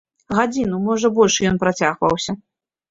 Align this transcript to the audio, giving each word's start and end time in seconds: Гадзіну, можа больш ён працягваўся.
Гадзіну, 0.37 0.79
можа 0.87 1.13
больш 1.19 1.39
ён 1.51 1.63
працягваўся. 1.67 2.41